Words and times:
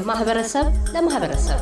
ከማህበረሰብ 0.00 0.66
ለማህበረሰብ 0.92 1.58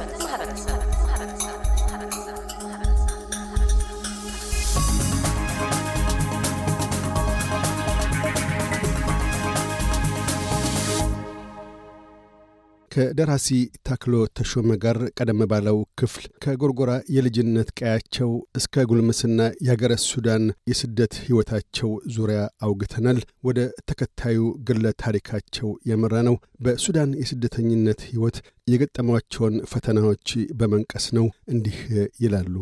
ከደራሲ 12.92 13.47
ታክሎ 13.87 14.13
ተሾመ 14.37 14.76
ጋር 14.83 14.97
ቀደም 15.15 15.42
ባለው 15.51 15.78
ክፍል 15.99 16.26
ከጎርጎራ 16.44 16.91
የልጅነት 17.16 17.70
ቀያቸው 17.80 18.30
እስከ 18.59 18.86
ጉልምስና 18.90 19.38
የሀገረ 19.66 19.94
ሱዳን 20.05 20.44
የስደት 20.72 21.14
ሕይወታቸው 21.23 21.91
ዙሪያ 22.16 22.40
አውግተናል። 22.66 23.20
ወደ 23.44 23.59
ተከታዩ 23.90 24.40
ግለ 24.70 24.94
ታሪካቸው 25.04 25.70
የመራ 25.90 26.16
ነው። 26.30 26.36
በሱዳን 26.62 27.14
የስደተኝነት 27.22 28.02
ሕይወት 28.09 28.40
የገጠሟቸውን 28.67 29.56
ፈተናዎች 29.72 30.28
በመንቀስ 30.59 31.08
ነው። 31.17 31.26
እንዲህ 31.53 31.78
ይላሉ። 32.22 32.56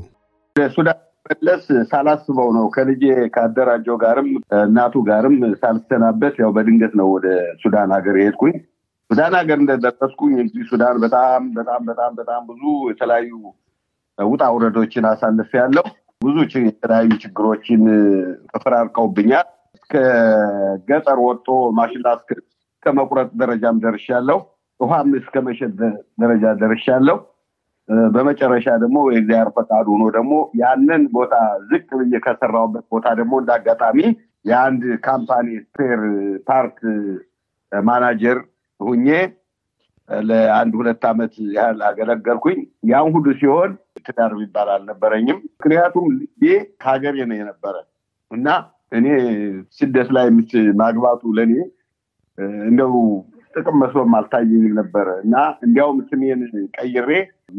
መለስ 1.26 1.64
ሳላስበው 1.90 2.50
ነው 2.58 2.66
ከልጄ 2.76 3.04
ከአደራጀው 3.34 3.96
ጋርም 4.04 4.30
እናቱ 4.60 4.96
ጋርም 5.08 5.34
ሳልሰናበት 5.62 6.36
ያው 6.42 6.52
በድንገት 6.56 6.94
ነው 7.00 7.08
ወደ 7.16 7.28
ሱዳን 7.64 7.92
ሀገር 7.96 8.18
የሄድኩኝ። 8.20 8.56
ሱዳን 9.10 9.34
ሀገር 9.40 9.58
እንደደረስኩኝ 9.62 10.34
እንግዲህ 10.38 10.66
ሱዳን 10.72 10.98
በጣም 11.04 11.44
በጣም 11.54 11.82
በጣም 11.90 12.12
በጣም 12.16 12.42
ብዙ 12.50 12.64
የተለያዩ 12.90 13.32
ውጣ 14.18 14.44
ውረዶችን 14.54 15.06
አሳልፍ 15.10 15.52
ያለው 15.60 15.86
ብዙ 16.22 16.36
የተለያዩ 16.64 17.10
ችግሮችን 17.24 17.82
ተፈራርቀውብኛል። 18.52 19.48
እስከ 19.78 19.94
ገጠር 20.88 21.20
ወጥቶ 21.26 21.48
ማሽላ 21.78 22.08
እስከ 22.20 22.94
መቁረጥ 22.98 23.30
ደረጃም 23.42 23.78
ደርሻለሁ። 23.86 24.40
ውሃም 24.80 25.10
እስከ 25.20 25.36
መሸጥ 25.48 25.72
ደረጃ 26.22 26.46
ደርሻለሁ። 26.62 27.18
በመጨረሻ 28.14 28.68
ደግሞ 28.82 28.98
የእግዚአብሔር 29.10 29.50
ፈቃድ 29.58 29.86
ሆኖ 29.92 30.04
ደግሞ 30.16 30.34
ያንን 30.62 31.04
ቦታ 31.14 31.36
ዝቅ 31.70 31.88
ብዬ 32.00 32.20
ከሰራሁበት 32.26 32.86
ቦታ 32.92 33.08
ደግሞ 33.20 33.34
እንዳጋጣሚ 33.42 34.00
የአንድ 34.46 34.84
company 35.06 35.48
spare 35.66 36.02
part 36.50 36.78
manager 37.72 38.38
ሁኜ 38.80 39.08
ለአንድ 40.10 40.74
ሁለት 40.80 41.04
ዓመት 41.10 41.34
ያህል 41.56 41.80
አገለገልኩኝ። 41.88 42.60
ያን 42.92 43.08
ሁሉ 43.16 43.28
ሲሆን 43.40 43.72
ትዳር 44.06 44.32
የሚባል 44.36 44.70
አልነበረኝም። 44.76 45.40
ምክንያቱም 45.50 46.06
ልቤ 46.18 46.44
ከሀገሬ 46.82 47.18
ነው 47.32 47.38
የነበረ 47.40 47.76
እና 48.32 48.48
እኔ 48.92 49.08
ስደት 49.78 50.10
ላይ 50.18 50.28
ማግባቱ 50.82 51.32
ለእኔ 51.38 51.54
እንደው 52.68 52.94
ጥቅም 53.54 53.78
መስሎም 53.82 54.12
አልታየኝም 54.18 54.74
ነበረ 54.80 55.08
እና 55.24 55.36
እንዲያውም 55.66 56.00
ስሜን 56.10 56.42
ቀይሬ 56.78 57.10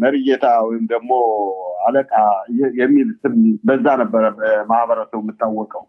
መርጌታ 0.03 0.47
ወይም 0.67 0.85
ደግሞ 0.93 1.11
አለቃ 1.87 2.13
የሚል 2.81 3.09
ስም 3.23 3.35
በዛ 3.69 3.87
ነበረ 4.03 4.25
በማህበረሰቡ 4.39 5.21
የምታወቀው 5.23 5.85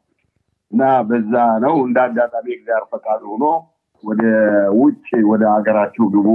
እና 0.71 0.81
በዛ 1.09 1.33
ነው 1.63 1.75
እንደ 1.85 1.99
አጋጣሚ 2.05 2.47
እግዚአብሔር 2.55 2.85
ፈቃድ 2.91 3.21
ሆኖ 3.29 3.45
ወደ 4.03 4.23
ውጭ 4.79 5.07
ወደ 5.29 5.43
ሀገራችሁ 5.53 6.05
ግቡ 6.13 6.27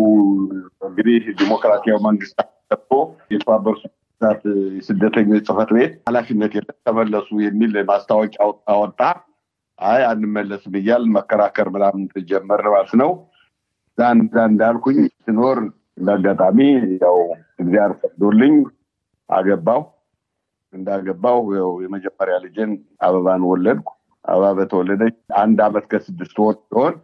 እንግዲህ 0.89 1.23
ዲሞክራሲያዊ 1.41 1.99
መንግስት 2.07 2.39
ተቶ 2.71 2.91
የተባበሩ 3.33 3.75
መንግስታት 4.21 4.43
የስደተኞች 4.77 5.43
ጽህፈት 5.49 5.71
ቤት 5.77 5.95
ኃላፊነት 6.09 6.53
የለም 6.57 6.77
ተመለሱ 6.87 7.29
የሚል 7.45 7.73
ማስታወቂያ 7.89 8.45
አወጣ። 8.73 9.01
አይ 9.79 10.03
አንመለስም 10.11 10.75
እያል 10.81 11.05
መከራከር 11.17 11.69
ምናምን 11.75 12.03
ጀመር 12.31 12.63
ማለት 12.69 12.93
ነው። 13.01 13.11
ዛንዛ 13.99 14.35
እንዳልኩኝ 14.51 14.99
ስኖር 15.25 15.59
እንዳጋጣሚ 15.99 16.59
ያው 17.03 17.19
እግዚአብሔር 17.59 17.93
ፈቅዶልኝ 18.01 18.55
አገባው። 19.29 19.83
እንዳገባው 20.73 21.41
ያው 21.59 21.71
የመጀመሪያ 21.85 22.37
ልጅን 22.45 22.71
አበባን 23.01 23.43
ወለድኩ። 23.51 23.91
አበባ 24.25 24.47
በተወለደች 24.59 25.17
አንድ 25.39 25.59
አመት 25.67 25.85
ከስድስት 25.91 26.37
ወር 26.43 26.57
ሲሆን 26.63 26.95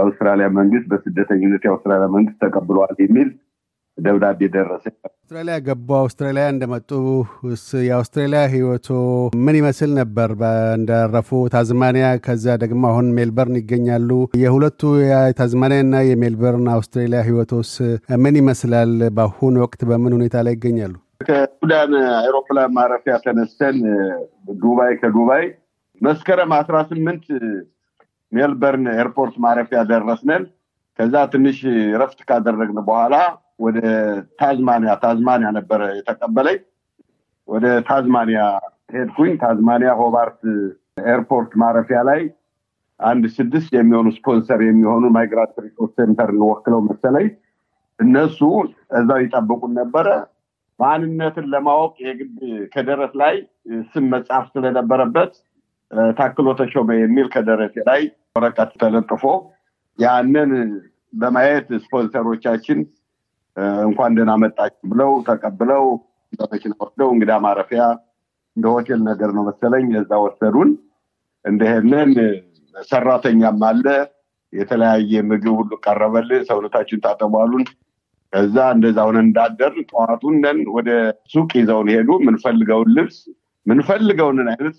አውስትራሊያ 0.00 0.46
መንግስት 0.58 0.86
በስደተኝነት 0.90 1.64
የአውስትራሊያ 1.64 2.08
መንግስት 2.14 2.38
ተቀብሏል 2.44 2.94
የሚል 3.04 3.28
ደብዳቤ 3.98 4.40
ደረሰ። 4.54 4.84
አውስትራሊያ 5.08 5.56
ገቡ። 5.66 5.88
አውስትራሊያ 5.98 6.44
እንደመጡ 6.52 6.90
የአውስትራሊያ 7.84 8.40
ህይወቶ 8.54 8.88
ምን 9.44 9.56
ይመስል 9.60 9.90
ነበር? 10.00 10.30
እንዳረፉ 10.76 11.30
ታዝማኒያ፣ 11.54 12.06
ከዚያ 12.24 12.54
ደግሞ 12.64 12.82
አሁን 12.90 13.06
ሜልበርን 13.18 13.58
ይገኛሉ። 13.60 14.10
የሁለቱ 14.42 14.82
የታዝማኒያ 15.04 15.80
እና 15.86 16.02
የሜልበርን 16.08 16.68
አውስትራሊያ 16.74 17.22
ህይወቶስ 17.28 17.72
ምን 18.24 18.36
ይመስላል? 18.40 18.92
በአሁኑ 19.16 19.54
ወቅት 19.64 19.82
በምን 19.90 20.16
ሁኔታ 20.18 20.42
ላይ 20.46 20.54
ይገኛሉ? 20.58 20.94
ከሱዳን 21.26 21.92
አይሮፕላን 22.18 22.72
ማረፊያ 22.76 23.14
ተነስተን 23.24 23.76
ዱባይ 24.62 24.92
ከዱባይ 25.02 25.44
መስከረም 26.00 26.50
አስራ 26.56 26.76
ስምንት 26.90 27.24
ሜልበርን 28.34 28.86
airport 28.96 29.34
ማረፊያ 29.44 29.80
ደረስነን። 29.90 30.44
ከዛ 30.98 31.14
ትንሽ 31.32 31.58
ረፍት 32.00 32.20
ካደረግን 32.28 32.78
በኋላ 32.88 33.14
ወደ 33.60 33.78
ታዝማኒያ 34.40 34.92
ታዝማኒያ 35.02 35.48
ነበረ 35.58 35.80
የተቀበለኝ። 35.98 36.58
ወደ 37.48 37.66
ታዝማኒያ 37.88 38.40
ሄድኩኝ። 38.94 39.32
ታዝማኒያ 39.42 39.90
ሆባርት 40.00 40.40
airport 41.06 41.52
ማረፊያ 41.62 42.00
ላይ 42.08 42.20
አንድ 43.00 43.24
ስድስት 43.36 43.70
የሚሆኑ 43.76 44.08
ስፖንሰር 44.16 44.60
የሚሆኑ 44.64 45.04
migrant 45.16 45.39
resource 45.39 45.66
centre 45.96 46.31
ን 46.31 46.42
ወክለው 46.48 46.80
መሰለኝ 46.88 47.26
እነሱ 47.98 48.38
እዛው 48.98 49.18
ይጠብቁን 49.24 49.72
ነበረ። 49.80 50.06
ማንነትን 50.78 51.46
ለማወቅ 51.52 51.94
የግድ 52.04 52.38
ከደረት 52.72 53.12
ላይ 53.20 53.34
ስም 53.90 54.06
መጽሐፍ 54.14 54.44
ስለነበረበት 54.52 55.32
ታክሎ 56.18 56.46
ተሾመ 56.60 56.90
የሚል 56.98 57.26
ከደረቴ 57.34 57.76
ላይ 57.88 58.02
ወረቀት 58.36 58.70
ተለጥፎ 58.80 59.22
ያንን 59.98 60.52
በማየት 61.12 61.68
ስፖንሰሮቻችን 61.82 62.78
እንኳን 63.82 64.14
ደህና 64.16 64.32
መጣችሁ 64.42 64.86
ብለው 64.92 65.10
ተቀብለው 65.28 65.84
በመኪና 66.32 66.74
ወስደው 66.80 67.08
እንግዳ 67.14 67.32
ማረፊያ 67.44 67.82
እንደ 68.56 68.64
ሆቴል 68.74 69.00
ነገር 69.08 69.30
ነው 69.36 69.44
መሰለኝ 69.48 69.86
እዛ 70.00 70.18
ወሰዱን። 70.24 70.70
እንደሄንን 71.44 72.10
ሰራተኛም 72.74 73.62
አለ 73.68 73.86
የተለያየ 74.52 75.22
ምግብ 75.30 75.54
ሁሉ 75.60 75.72
ቀረበልን። 75.84 76.42
ሰውነታችን 76.50 77.02
ታጠቧሉን። 77.04 77.64
ከዛ 78.32 78.56
እንደዛ 78.76 78.98
ሆነ 79.08 79.18
እንዳደር 79.26 79.74
ጠዋቱን 79.90 80.36
ወደ 80.74 80.90
ሱቅ 81.32 81.50
ይዘውን 81.60 81.90
ሄዱ። 81.94 82.10
ምንፈልገውን 82.26 82.90
ልብስ 82.96 83.18
ምንፈልገውን 83.66 84.40
አይነት 84.46 84.76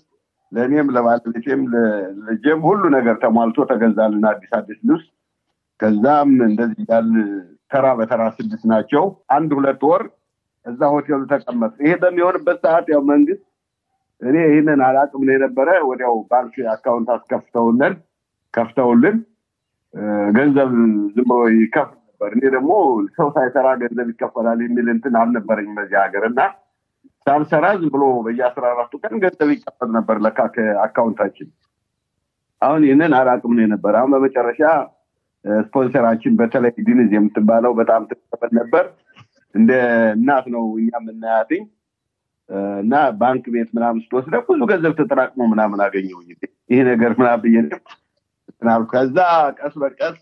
ለእኔም 0.52 0.88
ለባለቤቴም 0.94 1.62
ለልጄም 1.72 2.60
ሁሉ 2.66 2.82
ነገር 2.96 3.16
ተሟልቶ 3.22 3.66
ተገዛልን 3.70 4.24
አዲስ 4.30 4.50
አዲስ 4.58 4.78
ልብስ። 4.88 5.04
ከዛም 5.80 6.30
እንደዚህ 6.46 6.84
ያል 6.90 7.08
ተራ 7.70 7.86
በተራ 7.98 8.22
ስድስት 8.36 8.64
ናቸው። 8.72 9.04
አንድ 9.36 9.50
ሁለት 9.56 9.82
ወር 9.88 10.02
እዛ 10.66 10.80
ሆቴሉ 10.92 11.20
ተቀመጥ። 11.32 11.72
ይሄ 11.84 11.92
በሚሆንበት 12.02 12.58
ሰዓት 12.64 12.86
ያው 12.94 13.02
መንግስት 13.10 13.42
እኔ 14.20 14.36
ይህንን 14.46 14.80
አላቅም 14.86 15.22
ነው 15.26 15.34
የነበረ። 15.36 15.68
ወዲያው 15.88 16.14
ባንክ 16.30 16.54
account 16.74 17.08
አስከፍተውልን 17.14 17.94
ከፍተውልን 18.54 19.16
ገንዘብ 20.36 20.70
ዝም 21.14 21.28
ብሎ 21.30 21.40
ይከፍል 21.56 21.98
ነበር። 22.08 22.30
እኔ 22.36 22.42
ደግሞ 22.54 22.72
ሰው 23.16 23.28
ሳይሰራ 23.36 23.68
ገንዘብ 23.82 24.08
ይከፈላል 24.12 24.60
የሚል 24.64 24.86
እንትን 24.94 25.14
አልነበረኝ 25.20 25.68
በዚህ 25.78 25.98
ሀገር 26.04 26.24
እና 26.30 26.40
ሳልሰራ 27.26 27.66
ዝም 27.78 27.90
ብሎ 27.94 28.04
በየአስራ 28.24 28.64
አራቱ 28.72 28.92
ቀን 29.02 29.14
ገንዘብ 29.22 29.48
ይከፈል 29.54 29.88
ነበር 29.96 30.16
ለካ 30.24 30.40
ከአካውንታችን። 30.54 31.48
አሁን 32.62 32.82
ይህንን 32.86 33.12
አላቅም 33.18 33.54
ነው 33.56 33.62
የነበረ። 33.64 33.94
አሁን 34.00 34.12
በመጨረሻ 34.14 34.60
ስፖንሰራችን 35.64 36.36
በተለይ 36.38 36.72
ዲንዝ 36.86 37.10
የምትባለው 37.16 37.72
በጣም 37.80 38.04
ትቀበል 38.10 38.52
ነበር። 38.60 38.84
እንደ 39.54 39.72
እናት 40.16 40.46
ነው 40.54 40.64
እኛ 40.78 40.88
የምናያትኝ 40.98 41.62
እና 42.82 42.94
ባንክ 43.20 43.44
ቤት 43.54 43.68
ምናምን 43.76 44.00
ስትወስደ 44.04 44.36
ብዙ 44.48 44.60
ገንዘብ 44.70 44.92
ተጠራቅሞ 44.98 45.42
ምናምን 45.52 45.80
አገኘው 45.86 46.18
ይህ 46.70 46.80
ነገር 46.90 47.12
ምናምን 47.20 47.40
ብዬ 47.44 47.56
ከዛ 48.92 49.18
ቀስ 49.58 49.74
በቀስ 49.82 50.18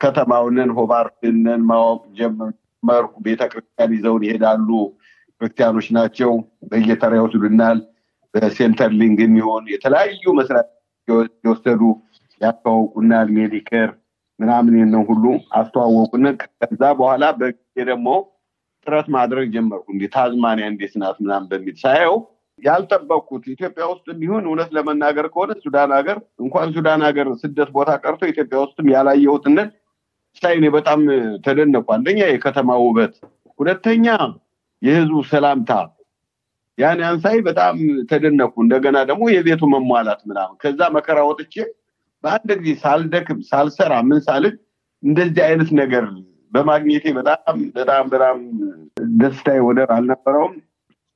ከተማውንን 0.00 0.70
ሆባርትንን 0.76 1.62
ማወቅ 1.70 2.02
ጀመርኩ። 2.18 3.14
ቤተክርስቲያን 3.26 3.94
ይዘውን 3.96 4.22
ይሄዳሉ። 4.26 4.68
ክርስቲያኖች 5.40 5.86
ናቸው። 5.96 6.30
በየተራ 6.70 7.12
ይወስዱናል። 7.18 7.78
በ 8.34 8.90
Centrelink 8.98 9.18
የሚሆን 9.24 9.64
የተለያዩ 9.72 10.32
መስራት 10.38 10.68
የወሰዱ 11.42 11.82
ያስተዋውቁናል። 12.40 13.28
Medicare 13.36 13.88
ምናምን 14.38 14.74
የነው 14.80 15.02
ሁሉ 15.08 15.24
አስተዋወቁን። 15.52 16.24
ከዛ 16.60 16.82
በኋላ 16.98 17.24
በጊዜ 17.38 17.78
ደግሞ 17.90 18.08
ጥረት 18.86 19.08
ማድረግ 19.16 19.46
ጀመርኩ። 19.54 19.86
እንዲ 19.94 20.04
ታዝማኒያ 20.14 20.66
እንዴት 20.72 20.94
ናት 21.00 21.16
ምናምን 21.24 21.48
በሚል 21.50 21.76
ሳየው 21.82 22.14
ያልጠበቅኩት 22.62 23.44
ኢትዮጵያ 23.52 23.84
ውስጥ 23.90 24.06
ቢሆን 24.20 24.44
እውነት 24.48 24.70
ለመናገር 24.76 25.26
ከሆነ 25.32 25.52
ሱዳን 25.64 25.90
ሀገር 25.98 26.16
እንኳን 26.40 26.72
ሱዳን 26.76 27.02
ሀገር 27.08 27.28
ስደት 27.42 27.70
ቦታ 27.76 27.90
ቀርቶ 28.02 28.22
ኢትዮጵያ 28.32 28.58
ውስጥም 28.64 28.88
ያላየሁትነት 28.94 29.70
ሳይ 30.42 30.56
በጣም 30.74 31.00
ተደነቁ። 31.46 31.86
አንደኛ 31.96 32.20
የከተማ 32.28 32.76
ውበት፣ 32.82 33.14
ሁለተኛ 33.58 34.06
የህዝቡ 34.82 35.18
ሰላምታ 35.30 35.72
ያን 36.78 37.00
ያን 37.02 37.16
ሳይ 37.22 37.38
በጣም 37.46 37.76
ተደነቁ። 38.10 38.54
እንደገና 38.64 38.98
ደግሞ 39.08 39.24
የቤቱ 39.32 39.62
መሟላት 39.72 40.20
ምናምን 40.28 40.56
ከዛ 40.62 40.80
መከራ 40.94 41.18
ወጥቼ 41.28 41.54
በአንድ 42.24 42.50
ጊዜ 42.60 42.72
ሳልደክም 42.82 43.38
ሳልሰራ 43.48 43.92
ምን 44.08 44.20
ሳልል 44.26 44.54
እንደዚህ 45.02 45.42
አይነት 45.46 45.70
ነገር 45.80 46.04
በማግኘቴ 46.52 47.04
በጣም 47.18 47.58
በጣም 47.76 48.04
በጣም 48.12 48.38
ደስታዬ 49.20 49.58
ወደር 49.66 49.90
አልነበረውም። 49.96 50.54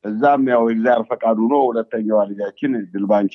እዛም 0.05 0.43
ያው 0.53 0.63
የእግዚአብሔር 0.69 1.05
ፈቃዱ 1.11 1.39
ነው። 1.53 1.61
ሁለተኛዋ 1.69 2.21
ልጃችን 2.31 2.73
ድልባንቺ 2.93 3.35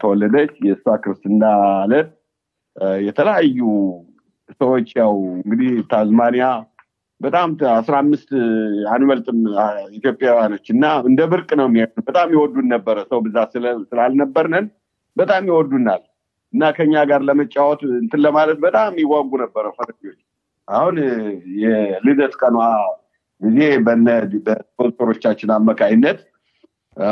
ተወለደች። 0.00 0.54
የእሷ 0.66 0.96
ክርስትና 1.02 1.42
ዕለት 1.84 2.10
የተለያዩ 3.04 3.58
ሰዎች 4.60 4.88
ያው 5.00 5.12
እንግዲህ 5.38 5.72
ታዝማኒያ 5.90 6.46
በጣም 7.20 7.48
አስራ 7.72 7.94
አምስት 8.02 8.28
አንበልጥም 8.92 9.40
ኢትዮጵያውያኖች 9.98 10.66
እና 10.74 10.84
እንደ 11.08 11.20
ብርቅ 11.32 11.50
ነው 11.60 11.66
የሚያ 11.68 11.84
በጣም 12.06 12.28
ይወዱን 12.34 12.68
ነበረ። 12.74 12.96
ሰው 13.10 13.18
ብዛት 13.26 13.50
ስላልነበርነን 13.90 14.66
በጣም 15.16 15.42
ይወዱናል 15.50 16.02
እና 16.54 16.70
ከኛ 16.76 17.02
ጋር 17.10 17.20
ለመጫወት 17.28 17.80
እንትን 17.98 18.20
ለማለት 18.24 18.58
በጣም 18.64 18.92
ይዋጉ 19.02 19.30
ነበረ 19.42 19.64
ፈረጆች። 19.76 20.18
አሁን 20.68 20.96
የልደት 21.62 22.34
ቀኗ 22.40 22.56
ጊዜ 23.40 23.58
በስፖንሰሮቻችን 24.46 25.50
አማካይነት 25.56 26.18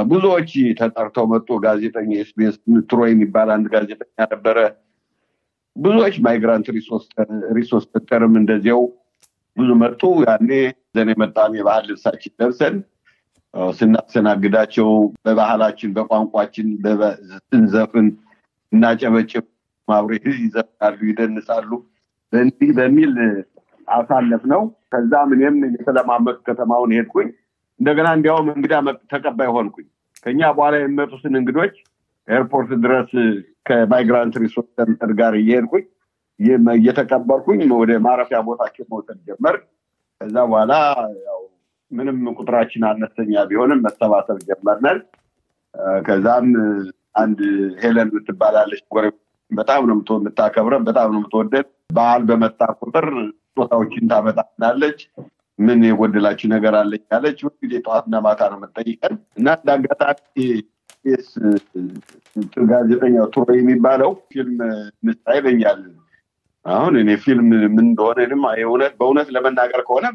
ብዙዎች 0.04 0.50
ተጠርተው 0.78 1.26
መጡ። 1.32 1.48
ጋዜጠኛ 1.64 2.10
SBS 2.22 2.56
ትሮ 2.90 3.00
የሚባል 3.08 3.48
አንድ 3.54 3.66
ጋዜጠኛ 3.74 4.26
ነበረ። 4.32 4.58
ብዙዎች 5.76 6.14
migrant 6.26 6.66
resource 7.56 7.84
centre 7.86 8.22
ም 8.22 8.34
እንደዚያው 8.40 8.80
ብዙ 9.58 9.70
መጡ። 9.82 10.02
ያኔ 10.26 10.50
ዘን 10.94 11.08
የመጣን 11.12 11.52
የባህል 11.58 11.84
ልብሳችን 11.90 12.32
ለብሰን 12.40 12.76
ስናስተናግዳቸው 13.74 14.88
በባህላችን 15.24 15.90
በቋንቋችን 15.96 16.66
ስንዘፍን 17.46 18.08
እናጨበጭብ፣ 18.72 19.44
ማብሬ 19.88 20.12
ይዘፍናሉ፣ 20.38 20.98
ይደንሳሉ። 21.10 21.70
በእንዲህ 22.32 22.70
በሚል 22.78 23.12
አሳለፍ 23.88 24.42
ነው። 24.52 24.62
ከዛ 24.92 25.12
ምንም 25.30 25.56
የተለማመቅ 25.76 26.36
ከተማውን 26.48 26.90
ሄድኩኝ። 26.96 27.28
እንደገና 27.80 28.08
እንዲያውም 28.16 28.48
እንግዳ 28.54 28.74
ተቀባይ 29.12 29.48
ሆንኩኝ። 29.54 29.86
ከኛ 30.24 30.40
በኋላ 30.56 30.74
የሚመጡትን 30.78 31.34
እንግዶች 31.40 31.74
airport 32.28 32.70
ድረስ 32.84 33.10
ከ 33.68 33.83
migrant 33.83 34.34
resource 34.42 34.70
ጋር 35.20 35.34
እየሄድኩኝ 35.40 35.84
እየተቀበልኩኝ 36.74 37.60
ወደ 37.78 37.92
ማረፊያ 38.04 38.38
ቦታቸው 38.48 38.84
መውሰድ 38.90 39.18
ጀመር። 39.28 39.56
ከዛ 40.20 40.36
በኋላ 40.46 40.72
ምንም 41.90 42.18
ቁጥራችን 42.34 42.82
አነስተኛ 42.88 43.42
ቢሆንም 43.50 43.82
መሰባሰብ 43.86 44.38
ጀመርነን። 44.48 44.98
ከዛም 46.04 46.46
አንድ 47.16 47.38
ሄለን 47.82 48.08
የምትባላለች 48.10 48.82
በጣም 49.50 49.82
ነው 49.88 49.96
የምታከብረን፣ 50.12 50.82
በጣም 50.88 51.08
ነው 51.12 51.20
የምትወደድ። 51.20 51.66
በዓል 51.94 52.22
በመጣ 52.28 52.60
ቁጥር 52.80 53.06
ስጦታዎችን 53.48 54.08
ታመጣናለች። 54.10 54.98
ምን 55.58 55.80
የጎደላችሁ 55.86 56.48
ነገር 56.52 56.74
አለች 56.80 57.04
ያለች 57.12 57.38
ሁልጊዜ 57.44 57.72
ጠዋትና 57.84 58.16
ማታ 58.26 58.40
ነው 58.52 58.58
የምጠይቀን 58.58 59.14
እና 59.38 59.46
እንደ 59.56 59.70
አጋጣሚ 59.76 60.36
ጋዜጠኛው 62.68 63.26
ቱሮ 63.34 63.48
የሚባለው 63.58 64.10
ፊልም 64.28 64.58
ምስጣ 65.04 65.26
ይለኛል። 65.38 65.80
አሁን 66.66 66.94
እኔ 67.00 67.10
ፊልም 67.22 67.46
ምን 67.66 67.84
እንደሆነ 67.84 68.20
በእውነት 69.00 69.28
ለመናገር 69.34 69.80
ከሆነ 69.86 70.06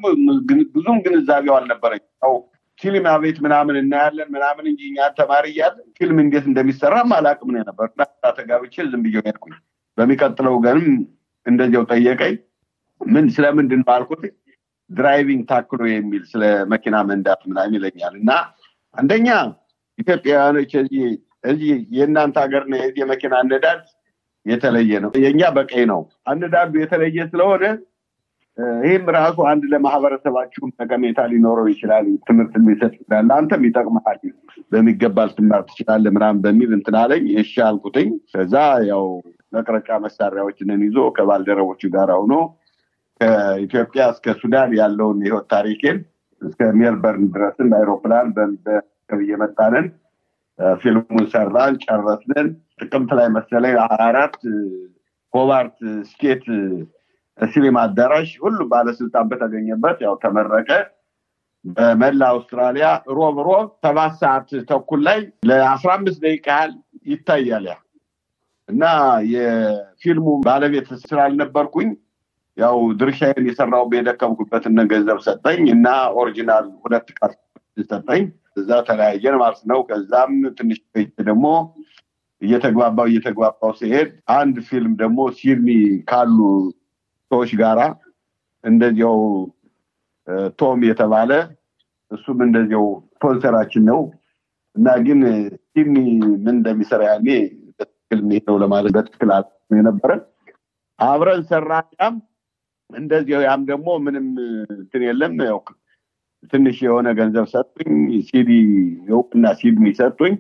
ብዙም 0.75 0.97
ግንዛቤው 1.05 1.55
አልነበረኝ። 1.57 2.03
ያው 2.23 2.33
ፊልም 2.79 3.05
ቤት 3.23 3.37
ምናምን 3.45 3.75
እናያለን 3.81 4.29
ምናምን 4.35 4.65
እንጂ 4.71 4.81
እኛ 4.89 5.07
ተማሪ 5.17 5.45
እያለን 5.51 5.87
ፊልም 5.97 6.17
እንዴት 6.23 6.45
እንደሚሰራም 6.51 7.11
አላውቅም 7.17 7.51
ነው 7.55 7.63
ነበር 7.69 7.87
እና 7.91 8.03
ተጋብቼ 8.37 8.75
ዝም 8.91 9.03
ብዬ 9.05 9.17
ሄድኩኝ። 9.27 9.55
በሚቀጥለው 9.97 10.55
ቀንም 10.65 10.87
እንደዚያው 11.45 11.83
ጠየቀኝ። 11.91 12.35
ምን 13.01 13.25
ስለምንድን 13.35 13.81
ነው 13.83 14.07
driving 14.89 15.44
ታክሎ 15.49 15.81
የሚል 15.91 16.23
ስለ 16.31 16.43
መኪና 16.71 16.95
መንዳት 17.09 17.41
ምናምን 17.49 17.75
ይለኛል 17.77 18.15
እና 18.21 18.31
አንደኛ 18.95 19.27
ኢትዮጵያውያኖች 19.99 20.71
እዚህ 21.43 21.71
የእናንተ 21.95 22.35
ሀገር 22.43 22.63
የመኪና 22.99 23.33
አነዳድ 23.41 23.79
የተለየ 24.45 24.93
ነው። 25.03 25.11
የእኛ 25.23 25.41
በቀኝ 25.55 25.83
ነው 25.91 26.01
አነዳዱ 26.29 26.71
የተለየ 26.81 27.25
ስለሆነ 27.31 27.65
ይህም 28.83 29.05
ራሱ 29.15 29.37
አንድ 29.51 29.63
ለማህበረሰባችሁም 29.71 30.73
ጠቀሜታ 30.77 31.19
ሊኖረው 31.31 31.67
ይችላል። 31.71 32.07
ትምህርት 32.27 32.55
ሊሰጥ 32.65 32.91
ይችላል። 32.95 33.29
አንተም 33.37 33.63
ይጠቅመሃል፣ 33.67 34.19
በሚገባ 34.71 35.25
ልትማር 35.29 35.61
ትችላለህ 35.69 36.11
ምናምን 36.17 36.41
በሚል 36.43 36.71
እንትን 36.77 36.97
አለኝ። 37.01 37.25
እሺ 37.41 37.53
አልኩትኝ። 37.67 38.09
ከዛ 38.33 38.53
ያው 38.89 39.05
መቅረጫ 39.53 39.89
መሳሪያዎችንን 40.05 40.83
ይዞ 40.85 40.99
ከባልደረቦቹ 41.17 41.81
ጋር 41.95 42.11
ሆኖ 42.17 42.33
ከኢትዮጵያ 43.21 44.03
እስከ 44.13 44.35
ሱዳን 44.39 44.71
ያለውን 44.79 45.19
የህይወት 45.21 45.47
ታሪኬን 45.51 45.97
እስከ 46.41 46.61
ሜልበርን 46.79 47.27
ድረስን 47.33 47.67
በአይሮፕላን 47.71 48.29
በቅርብ 48.35 49.21
እየመጣንን 49.25 49.85
ፊልሙን 50.81 51.25
ሰራን፣ 51.31 51.75
ጨረስንን። 51.83 52.48
ጥቅምት 52.80 53.12
ላይ 53.18 53.27
መሰለኝ 53.36 53.75
አራት 54.06 54.36
ሆባርት 55.33 55.77
State 56.09 56.44
Cinema 57.38 57.77
አዳራሽ 57.86 58.31
ሁሉም 58.44 58.68
ባለስልጣን 58.74 59.30
በተገኘበት 59.30 59.98
ያው 60.06 60.15
ተመረቀ። 60.24 60.69
በመላ 61.75 62.21
አውስትራሊያ 62.33 62.88
ሮብ 63.18 63.38
ሮብ 63.48 63.68
ሰባት 63.83 64.13
ሰዓት 64.21 64.50
ተኩል 64.69 65.01
ላይ 65.07 65.19
ለአስራ 65.50 65.89
አምስት 65.98 66.19
ደቂቃ 66.25 66.48
ያህል 66.54 66.74
ይታያል 67.06 67.65
ያ 67.69 67.75
እና 68.69 68.83
የፊልሙ 69.33 70.27
ባለቤት 70.45 70.89
ስላልነበርኩኝ 71.04 71.89
ያው 72.57 72.77
ድርሻዬን 73.00 73.45
የሰራው 73.50 73.86
የደከምኩበትን 73.95 74.80
ገንዘብ 74.92 75.19
ሰጠኝ 75.27 75.63
እና 75.75 75.88
original 76.19 76.65
ሁለት 76.83 77.07
ቃል 77.18 77.33
ሰጠኝ። 77.88 78.24
እዛ 78.57 78.71
ተለያየን 78.88 79.36
ማለት 79.36 79.62
ነው። 79.72 79.79
ከዛም 79.89 80.33
ትንሽ 80.57 80.79
ደግሞ 81.22 81.45
እየተግባባው 82.41 83.07
እየተግባባው 83.10 83.72
ሲሄድ 83.79 84.10
አንድ 84.38 84.55
ፊልም 84.69 84.93
ደግሞ 85.01 85.19
ሲድኒ 85.38 85.69
ካሉ 86.10 86.38
ሰዎች 87.31 87.51
ጋራ 87.62 87.81
እንደዚያው 88.63 89.19
ቶም 90.60 90.81
የተባለ 90.89 91.31
እሱም 92.12 92.39
እንደዚያው 92.45 92.86
ስፖንሰራችን 93.13 93.83
ነው። 93.91 94.00
እና 94.75 94.89
ግን 95.05 95.19
ሲድኒ 95.72 95.98
ምን 96.38 96.53
እንደሚሰራ 96.53 97.01
ያኔ 97.12 97.27
በትክክል 97.79 98.19
ነው 98.48 98.55
ለማለት 98.63 98.93
በትክክል 98.98 99.31
የነበረ። 99.72 100.12
አብረን 101.00 101.41
ሰራ 101.50 101.72
ያም 101.95 102.15
እንደዚያው 102.89 103.41
ያም 103.45 103.62
ደግሞ 103.69 103.89
ምንም 104.05 104.27
እንትን 104.75 105.03
የለም 105.07 105.33
ትንሽ 106.51 106.77
የሆነ 106.85 107.07
ገንዘብ 107.19 107.45
ሰጡኝ 107.51 107.91
ሲዲ 108.29 108.50
የውቅና 109.09 109.45
ሲድኒ 109.59 109.85
ሰጡኝ። 110.00 110.33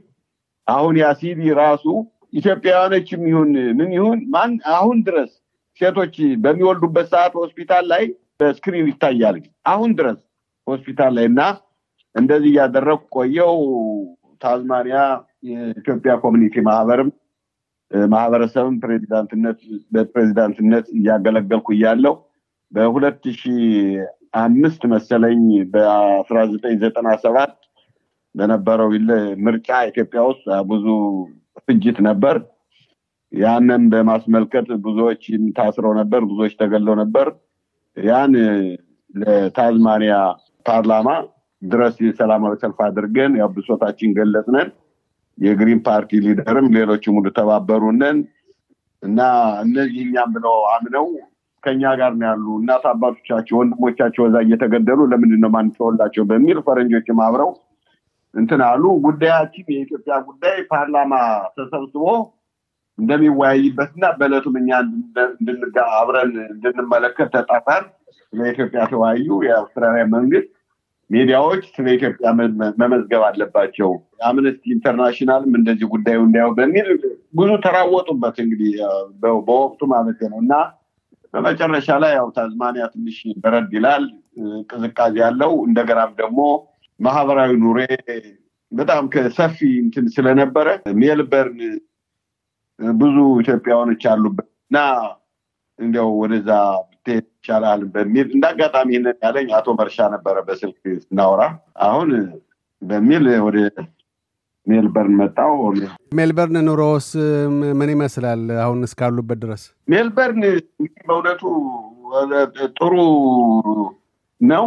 አሁን 0.67 0.95
ያ 1.01 1.07
ሲዲ 1.21 1.41
ራሱ 1.59 1.85
ኢትዮጵያውያኖችም 2.33 3.23
ይሁን 3.31 3.49
ምን 3.79 3.89
ይሁን 3.97 4.19
ማን 4.33 4.51
አሁን 4.75 4.99
ድረስ 5.07 5.31
ሴቶች 5.81 6.15
በሚወልዱበት 6.43 7.07
ሰዓት 7.13 7.33
ሆስፒታል 7.41 7.85
ላይ 7.91 8.03
በ 8.39 8.51
screen 8.51 8.87
ይታያል። 8.91 9.37
አሁን 9.65 9.91
ድረስ 9.99 10.19
ሆስፒታል 10.67 11.11
ላይ 11.17 11.25
እና 11.31 11.41
እንደዚህ 12.15 12.51
እያደረጉ 12.53 13.01
ቆየው። 13.15 13.55
ታዝማኒያ 14.41 14.97
የኢትዮጵያ 15.49 16.13
community 16.23 16.55
ማህበርም 16.67 17.09
ማህበረሰብም 18.09 18.75
ፕሬዚዳንትነት 18.81 19.59
በፕሬዚዳንትነት 19.93 20.85
እያገለገልኩ 20.97 21.67
እያለው 21.75 22.15
በሁለት 22.71 23.23
ሺ 23.33 23.51
አምስት 24.33 24.81
መሰለኝ 24.93 25.41
በአስራ 25.73 26.37
ዘጠኝ 26.51 26.75
ዘጠና 26.83 27.09
ሰባት 27.23 27.53
በነበረው 28.35 28.89
ምርጫ 29.45 29.69
ኢትዮጵያ 29.89 30.21
ውስጥ 30.29 30.45
ብዙ 30.69 30.85
ፍጅት 31.65 31.97
ነበር። 32.07 32.37
ያንን 33.31 33.83
በማስመልከት 33.91 34.67
ብዙዎች 34.85 35.23
ታስረው 35.57 35.93
ነበር፣ 35.99 36.21
ብዙዎች 36.25 36.53
ተገለው 36.59 36.95
ነበር። 37.01 37.27
ያን 37.97 38.33
ለታዝማኒያ 39.13 40.13
ፓርላማ 40.65 41.09
ድረስ 41.61 41.95
የሰላማዊ 42.05 42.53
ሰልፍ 42.61 42.79
አድርገን 42.87 43.33
ያው 43.41 43.49
ብሶታችን 43.55 44.15
ገለጽነን። 44.17 44.69
የግሪን 45.37 45.79
ፓርቲ 45.85 46.19
ሊደርም 46.25 46.67
ሌሎችም 46.75 47.15
ሁሉ 47.17 47.27
ተባበሩንን 47.37 48.17
እና 49.03 49.19
እነዚህ 49.63 50.01
እኛም 50.05 50.29
ብለው 50.35 50.57
አምነው 50.73 51.05
ከኛ 51.63 51.83
ጋር 51.99 52.11
ነው 52.15 52.25
ያሉ 52.29 52.45
እናት 52.59 52.85
አባቶቻቸው 52.91 53.55
ወንድሞቻቸው 53.59 54.23
እዛ 54.27 54.37
እየተገደሉ 54.45 54.99
ለምንድን 55.11 55.41
ነው 55.43 55.51
ማንተወላቸው 55.55 56.23
በሚል 56.31 56.57
ፈረንጆችም 56.65 57.19
አብረው 57.25 57.51
እንትን 58.33 58.61
አሉ። 58.67 58.83
ጉዳያችን 59.05 59.65
የኢትዮጵያ 59.73 60.13
ጉዳይ 60.29 60.57
ፓርላማ 60.71 61.13
ተሰብስቦ 61.57 62.05
እንደሚወያይበት 62.97 63.91
እና 63.95 64.05
በእለቱም 64.17 64.55
እኛ 64.59 64.69
አብረን 65.99 66.33
እንድንመለከት 66.47 67.29
ተጠራን። 67.35 67.85
ስለ 68.23 68.41
ኢትዮጵያ 68.51 68.81
ተወያዩ። 68.91 69.29
የአውስትራሊያ 69.47 70.03
መንግስት 70.13 70.49
ሚዲያዎች 71.09 71.63
ስለ 71.73 71.87
ኢትዮጵያ 71.97 72.27
መመዝገብ 72.81 73.23
አለባቸው፣ 73.27 73.89
Amnesty 74.27 74.63
International 74.75 75.46
ም 75.46 75.57
እንደዚህ 75.59 75.87
ጉዳዩ 75.93 76.19
እንዲያው 76.25 76.51
በሚል 76.59 76.87
ብዙ 77.35 77.49
ተራወጡበት። 77.65 78.37
እንግዲህ 78.43 78.71
በወቅቱ 79.23 79.81
ማለት 79.93 80.21
ነው 80.25 80.39
እና 80.43 80.53
በመጨረሻ 81.33 81.87
ላይ 82.03 82.11
ያው 82.15 82.27
ታዝማኒያ 82.35 82.83
ትንሽ 82.93 83.17
በረድ 83.43 83.71
ይላል፣ 83.77 84.03
ቅዝቃዜ 84.69 85.15
ያለው 85.23 85.51
እንደገናም 85.67 86.11
ደግሞ 86.21 86.39
ማህበራዊ 86.99 87.51
ኑሮ 87.63 87.79
በጣም 88.71 89.03
ከሰፊ 89.13 89.57
እንትን 89.83 90.05
ስለነበረ 90.13 90.67
ሜልበርን 90.99 91.59
ብዙ 92.97 93.15
ኢትዮጵያውያኖች 93.41 94.03
አሉበት 94.11 94.47
እና 94.63 94.77
እንዲያው 95.79 96.09
ወደዛ 96.21 96.49
ብትሄድ 96.89 97.25
ይቻላል 97.35 97.81
በሚል 97.93 98.27
እንደ 98.35 98.45
ይህንን 98.87 99.17
ያለኝ 99.25 99.49
አቶ 99.57 99.69
መርሻ 99.79 100.07
ነበረ 100.13 100.35
በስልክ 100.47 100.81
ስናወራ። 101.03 101.41
አሁን 101.87 102.09
በሚል 102.81 103.25
ወደ 103.45 103.57
ሜልበርን 104.67 105.15
መጣው። 105.19 105.53
ሜልበርን 106.17 106.57
ኑሮስ 106.67 107.07
ምን 107.79 107.89
ይመስላል 107.93 108.43
አሁን 108.63 108.79
እስካሉበት 108.87 109.39
ድረስ? 109.43 109.63
ሜልበርን 109.87 110.41
በእውነቱ 111.07 111.41
ጥሩ 112.77 112.93
ነው። 114.41 114.65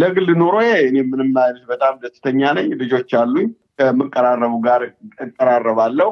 ለግል 0.00 0.28
ኑሮዬ 0.40 0.68
እኔ 0.86 0.96
ምንም 1.08 1.30
በጣም 1.70 1.94
ደስተኛ 2.02 2.52
ነኝ። 2.58 2.68
ልጆች 2.82 3.10
አሉኝ። 3.20 3.48
ከምቀራረቡ 3.80 4.54
ጋር 4.66 4.82
እቀራረባለሁ። 5.24 6.10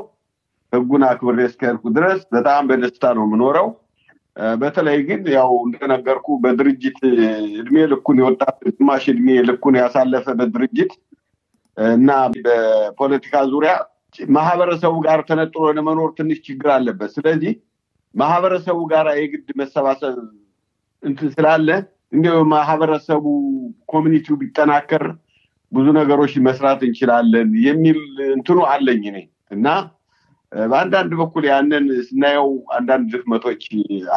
ህጉን 0.73 1.03
አክብሬ 1.09 1.39
እስከሄድኩ 1.49 1.85
ድረስ 1.97 2.21
በጣም 2.35 2.63
በደስታ 2.71 3.13
ነው 3.17 3.25
የምኖረው። 3.27 3.69
በተለይ 4.61 4.99
ግን 5.09 5.21
ያው 5.35 5.51
እንደነገርኩ 5.67 6.29
በድርጅት 6.45 6.97
እድሜ 7.59 7.77
ልኩን 7.93 8.17
የወጣት 8.21 8.57
ግማሽ 8.71 9.05
እድሜ 9.13 9.37
ልኩን 9.49 9.75
ያሳለፈ 9.81 10.27
በድርጅት 10.41 10.93
እና 11.77 12.11
በፖለቲካ 12.37 13.35
ዙሪያ 13.53 13.73
ማህበረሰቡ 14.35 14.95
ጋር 15.07 15.21
ተነጥሎ 15.29 15.65
ለመኖር 15.77 16.11
ትንሽ 16.19 16.39
ችግር 16.47 16.69
አለበት። 16.75 17.11
ስለዚህ 17.17 17.53
ማህበረሰቡ 18.15 18.79
ጋር 18.93 19.07
የግድ 19.21 19.49
መሰባሰብ 19.61 20.17
እንትን 21.03 21.29
ስላለ 21.35 21.69
እንዲሁ 22.13 22.35
ማህበረሰቡ 22.53 23.25
ኮሚኒቲው 23.93 24.37
ቢጠናከር 24.43 25.05
ብዙ 25.73 25.87
ነገሮች 25.99 26.33
መስራት 26.47 26.81
እንችላለን 26.89 27.49
የሚል 27.65 27.99
እንትኑ 28.35 28.59
አለኝ 28.73 29.03
እኔ 29.11 29.19
እና 29.51 29.67
በአንዳንድ 30.53 31.13
በኩል 31.21 31.45
ያንን 31.51 31.87
ስናየው 32.09 32.49
አንዳንድ 32.77 33.07
ድክመቶች 33.15 33.65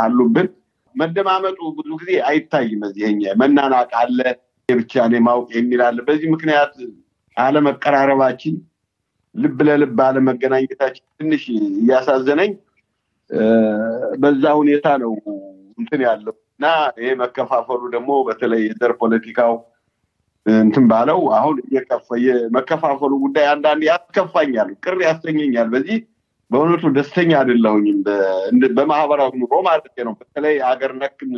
አሉብን። 0.02 0.50
መደማመጡ 0.96 1.60
ብዙ 1.78 1.90
ጊዜ 2.02 2.12
አይታይም። 2.30 2.84
እዚህ 2.88 3.08
መናናቅ 3.42 3.90
አለ፣ 4.02 4.20
ብቻ 4.70 4.94
ማወቅ 5.26 5.50
የሚል 5.58 5.82
በዚህ 6.08 6.28
ምክንያት 6.34 6.74
አለመቀራረባችን፣ 7.38 8.56
ልብ 9.36 9.60
ለልብ 9.68 9.98
አለመገናኘታችን 10.06 11.06
ትንሽ 11.18 11.44
እያሳዘነኝ 11.78 12.52
በዛ 14.22 14.44
ሁኔታ 14.60 14.88
ነው 15.04 15.14
እንትን 15.78 16.02
ያለው 16.08 16.36
እና 16.54 16.68
ይሄ 17.00 17.10
መከፋፈሉ 17.22 17.82
ደግሞ 17.96 18.12
በተለይ 18.28 18.62
የዘር 18.68 18.92
ፖለቲካው 19.02 19.54
እንትን 20.46 20.86
ባለው 20.92 21.20
አሁን 21.38 21.56
መከፋፈሉ 22.56 23.14
ጉዳይ 23.24 23.46
አንዳንድ 23.54 23.82
ያስከፋኛል፣ 23.90 24.70
ቅር 24.84 24.98
ያሰኘኛል። 25.08 25.68
በዚህ 25.74 25.98
በእውነቱ 26.52 26.84
ደስተኛ 26.98 27.32
አይደለሁኝም። 27.40 27.98
በማህበራዊ 28.78 29.32
ኑሮ 29.42 29.54
ማለት 29.66 29.98
ነው። 30.08 30.14
በተለይ 30.20 30.56
ሀገር 30.68 30.92
ነክን 31.02 31.34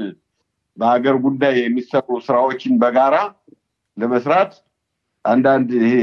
በሀገር 0.77 1.15
ጉዳይ 1.25 1.56
የሚሰሩ 1.60 2.20
ስራዎችን 2.27 2.74
በጋራ 2.82 3.15
ለመስራት 3.98 4.51
አንዳንድ 5.29 5.69
ይሄ 5.79 5.95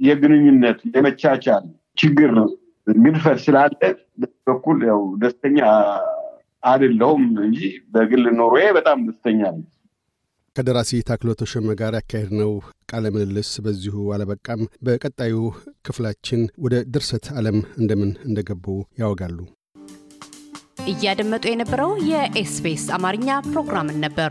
የግንኙነት 0.00 0.80
የመቻቻል 0.94 1.64
ችግር 1.98 2.32
ግድፈት 2.86 3.38
ስላለ 3.44 3.72
በኩል 4.46 4.78
ያው 4.90 5.02
ደስተኛ 5.22 5.58
አይደለሁም 6.62 7.22
እንጂ 7.44 7.60
በግል 7.94 8.24
ኑሮዬ 8.38 8.64
በጣም 8.76 8.98
ደስተኛ 9.08 9.40
ነኝ። 9.48 9.62
ከደራሲ 10.56 11.00
ታክሎ 11.08 11.30
ተሾመ 11.40 11.74
ጋር 11.80 11.92
ያካሄድነው 11.98 12.50
ቃለ 12.90 13.04
ምልልስ 13.14 13.50
በዚሁ 13.64 13.96
አለበቃም። 14.14 14.62
በቀጣዩ 14.86 15.36
ክፍላችን 15.86 16.42
ወደ 16.64 16.84
ድርሰት 16.94 17.26
ዓለም 17.38 17.58
እንደምን 17.78 18.12
እንደገቡ 18.26 18.66
ያወጋሉ። 19.02 19.38
እያደመጡ 20.92 21.44
የነበረው 21.50 21.92
የ 22.10 22.40
SBS 22.40 22.86
አማርኛ 22.96 23.40
ፕሮግራምን 23.48 24.00
ነበር። 24.04 24.30